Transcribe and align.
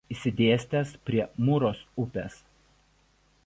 Išsidėstęs 0.13 0.93
prie 1.09 1.27
Muros 1.49 1.85
upės. 2.07 2.41